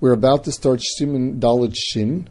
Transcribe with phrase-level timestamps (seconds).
[0.00, 2.28] We're about to start Siman Dalit Shin.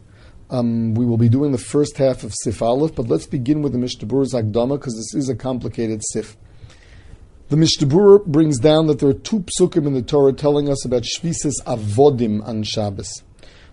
[0.48, 3.72] Um, we will be doing the first half of Sif Aleph, but let's begin with
[3.72, 6.38] the Mishnah Berurah Zagdama because this is a complicated Sif.
[7.50, 10.82] The Mishnah Berurah brings down that there are two psukim in the Torah telling us
[10.86, 13.22] about Shvisis Avodim on Shabbos.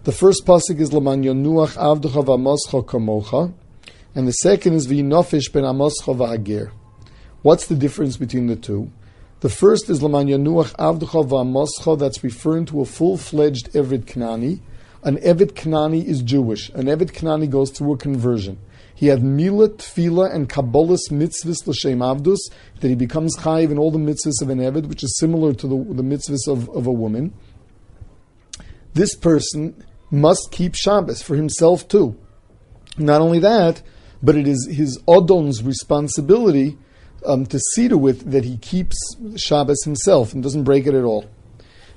[0.03, 3.53] The first pasuk is Laman Yonuach Avducha V'Amoscha Kamocha,
[4.13, 6.69] and the second is V'Yinofish Ben Amoscha.
[7.43, 8.91] What's the difference between the two?
[9.45, 14.59] The first is Laman Yanuach Avducha V'Amoscha, that's referring to a full-fledged Evid Knani.
[15.03, 16.69] An Evid Knani is Jewish.
[16.69, 18.57] An Evid Knani goes through a conversion.
[18.95, 22.39] He had Mila, Tfila, and Kabbalah's mitzvahs l'shem avdus,
[22.79, 25.67] that he becomes chayiv in all the mitzvahs of an Evid, which is similar to
[25.67, 27.31] the, the mitzvahs of, of a woman.
[28.95, 29.75] This person
[30.09, 32.19] must keep Shabbos for himself too.
[32.97, 33.83] Not only that,
[34.23, 36.79] but it is his Odon's responsibility
[37.25, 38.97] um, to see to it that he keeps
[39.35, 41.25] Shabbos himself and doesn't break it at all.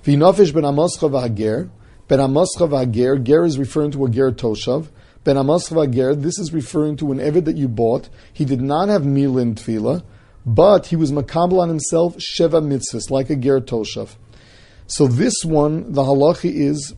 [0.04, 1.70] V'inofish ben Amoscha v'hager.
[2.06, 3.22] Ben Amoscha v'hager.
[3.22, 4.88] Ger is referring to a ger toshav.
[5.24, 6.20] Ben Amoscha v'hager.
[6.20, 8.08] This is referring to an eved that you bought.
[8.32, 10.02] He did not have meal in tefillah,
[10.46, 14.16] but he was makabel on himself sheva mitzvahs like a ger toshav.
[14.86, 16.94] So this one, the halacha is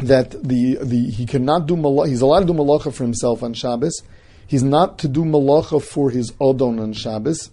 [0.00, 2.08] that the, the he cannot do malacha.
[2.08, 4.02] He's allowed to do malacha for himself on Shabbos
[4.46, 7.50] He's not to do malacha for his odon on Shabbos.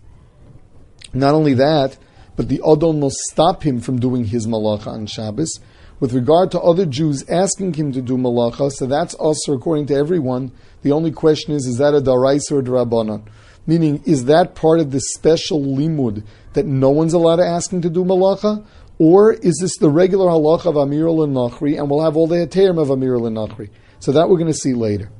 [1.13, 1.97] Not only that,
[2.35, 5.59] but the odon will stop him from doing his malacha on Shabbos.
[5.99, 9.95] With regard to other Jews asking him to do malacha, so that's also according to
[9.95, 10.51] everyone.
[10.81, 13.27] The only question is, is that a daraisa or a drabanan?
[13.67, 17.81] Meaning, is that part of this special limud that no one's allowed to ask him
[17.83, 18.65] to do malacha?
[18.97, 22.79] Or is this the regular halacha of Amir al-Nachri, and we'll have all the heterim
[22.79, 23.69] of Amir al-Nachri?
[23.99, 25.11] So that we're going to see later.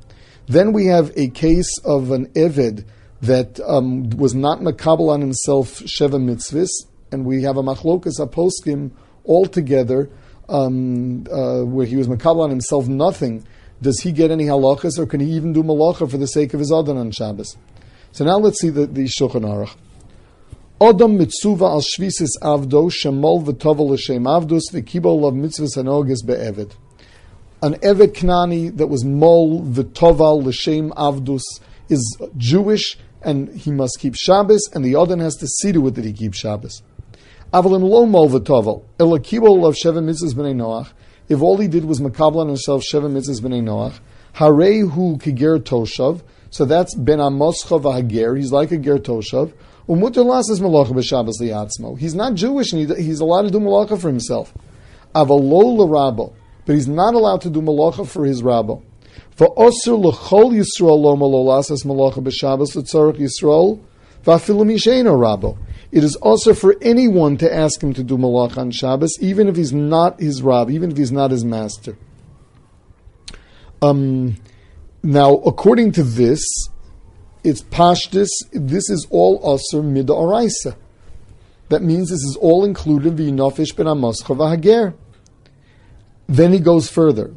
[0.46, 2.84] Then we have a case of an Eved
[3.20, 6.70] that um, was not makabel on himself Sheva mitzvahs,
[7.12, 8.90] and we have a machlokas aposkim
[9.24, 10.10] altogether
[10.48, 13.46] um, uh, where he was makabel on himself nothing.
[13.80, 16.60] Does he get any halachas, or can he even do malacha for the sake of
[16.60, 17.56] his adon on Shabbos?
[18.10, 19.74] So now let's see the, the Shulchan Aruch.
[20.80, 26.72] Odom mitzuva al shvisis avdo shemol v'tovel l'shem avdus v'kibol of mitzvahs anogas be'eved
[27.62, 31.42] an Evet Knani that was Mol V'toval L'Shem Avdus
[31.88, 35.94] is Jewish and he must keep Shabbos, and the other has to see to it
[35.94, 36.82] that he keeps Shabbos.
[37.52, 40.90] Avalin lo Mol V'toval, Elakibol of Sheva Mitzvahs B'nai Noach,
[41.28, 44.00] if all he did was makabla on himself Sheva Mitzvahs B'nai Noach,
[44.34, 49.52] Harei Hu Kiger Toshav, so that's Ben Amoscha V'Hager, he's like a Ger Toshav,
[49.88, 51.96] Umutter Lasas Malacha B'Shabbos Li'atzmo.
[51.96, 54.52] He's not Jewish and he, he's allowed to do Malacha for himself.
[55.14, 56.32] Avalo L'Rabo,
[56.64, 58.74] but he's not allowed to do malacha for his rabbi.
[59.30, 63.80] For osir l'chol Yisrael lo malacha b'Shabbos Yisrael
[64.24, 65.58] v'afilu misheino.
[65.90, 69.56] It is also for anyone to ask him to do malacha on Shabbos, even if
[69.56, 71.96] he's not his rab, even if he's not his master.
[73.82, 74.36] Um,
[75.02, 76.44] now, according to this,
[77.42, 78.28] it's pashtis.
[78.52, 80.76] This is all asr mida oraisa.
[81.68, 84.94] That means this is all included in v'yinofish ben amoscha v'hager.
[86.28, 87.30] Then he goes further.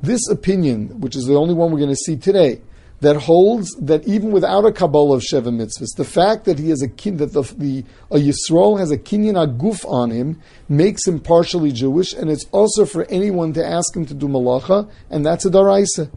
[0.00, 2.60] This opinion, which is the only one we're going to see today,
[3.00, 6.82] that holds that even without a kabbalah of sheva mitzvahs, the fact that he has
[6.82, 11.20] a kin, that the, the a Yisrael has a kinyan aguf on him makes him
[11.20, 15.44] partially Jewish, and it's also for anyone to ask him to do malacha, and that's
[15.44, 16.10] a daraisa.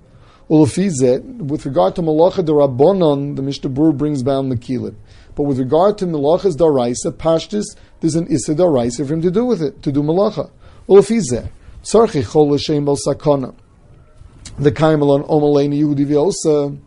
[0.52, 4.96] With regard to malacha the rabbonon, the Mishnah Berurah brings down the kilim.
[5.34, 9.46] But with regard to malacha's daraisa, pashtis, there's an issa daraisa for him to do
[9.46, 10.52] with it, to do malacha.
[10.90, 11.50] Ulafizeh,
[11.82, 13.56] sarchi chol l'shem bal sakona.
[14.60, 16.78] The kaimelon omaleni Yehudi v'osa.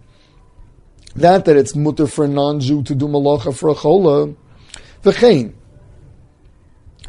[1.17, 4.35] That that it's mutter for a non-Jew to do malacha for a chola.
[5.03, 5.55] V'chein,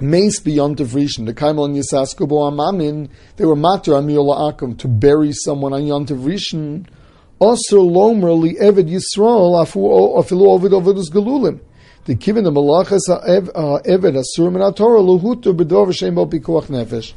[0.01, 5.31] Mace beyond Rishon, the Kaimel and Yisaskubo Amamin, they were matter Amiola Akum to bury
[5.31, 6.85] someone on Yontav Rishon.
[7.39, 11.61] Also Lomer li Eved Yisrael afu afilu Ovid Ovidus Galulim.
[12.03, 17.13] The given the Malachas uh, Eved Asurim and Torah Luhutu Bedov Shem Pikuach Nefesh.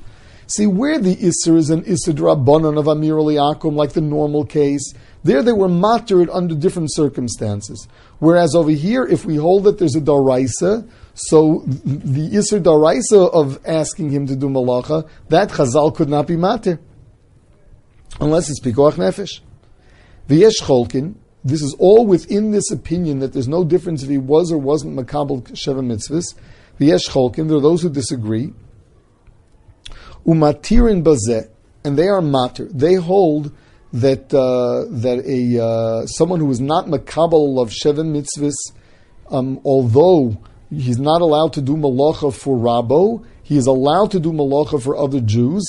[0.48, 4.94] See where the Isser is an Isser Rabbanon of Amir Akum, like the normal case.
[5.22, 7.86] There they were mattered under different circumstances.
[8.18, 13.60] Whereas over here, if we hold that there's a Daraisa, so the Isser Daraisa of
[13.66, 16.78] asking him to do malacha, that Chazal could not be matir.
[18.18, 19.40] Unless it's Pikoach Nefesh.
[20.28, 24.18] The Yesh Cholkin, this is all within this opinion that there's no difference if he
[24.18, 26.34] was or wasn't Makabal Sheva Mitzvahs.
[26.78, 28.54] The Yesh Cholkin, there are those who disagree.
[30.28, 31.48] Umatirin Bazeh,
[31.84, 32.68] and they are matir.
[32.70, 33.50] They hold
[33.94, 38.52] that uh, that a uh, someone who is not makabel of sheven mitzvahs,
[39.30, 40.36] um, although
[40.68, 44.98] he's not allowed to do malacha for Rabo, he is allowed to do malacha for
[44.98, 45.64] other Jews.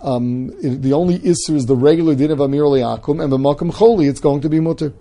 [0.00, 4.08] Um, it, the only isser is the regular din of Amir Akum, and b'makam choli,
[4.08, 4.94] it's going to be mutter.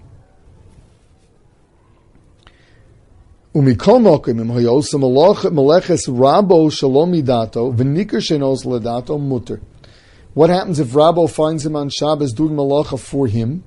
[10.33, 13.63] What happens if Rabo finds him on Shabbos doing malacha for him?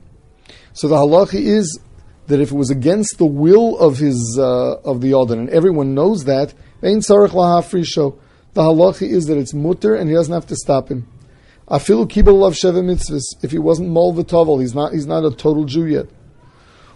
[0.72, 1.80] So the halacha is
[2.28, 5.94] that if it was against the will of his uh, of the Yaldan, and everyone
[5.94, 8.18] knows that, sarach lahafrisho.
[8.54, 11.08] The halacha is that it's mutter, and he doesn't have to stop him.
[11.72, 16.06] If he wasn't mol he's not he's not a total Jew yet.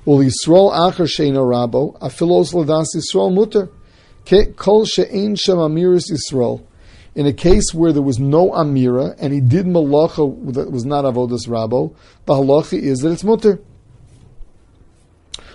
[0.07, 0.21] In
[7.27, 11.49] a case where there was no amira and he did malacha that was not avodas
[11.49, 11.95] rabo,
[12.27, 13.61] the halacha is that it's mutter.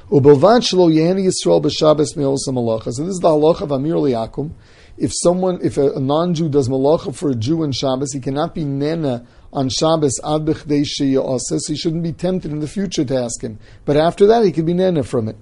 [0.10, 2.92] Shelo yehani Yisrael malacha.
[2.92, 4.52] So this is the halacha of Amir Liakum.
[4.98, 8.64] If someone, if a, non-Jew does malacha for a Jew in Shabbos, he cannot be
[8.64, 13.60] nena on Shabbos ad b'chdei he shouldn't be tempted in the future to ask him.
[13.86, 15.38] But after that, he can be nena from it.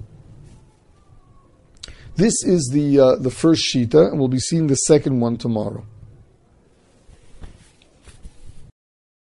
[2.15, 5.85] This is the uh, the first shita, and we'll be seeing the second one tomorrow.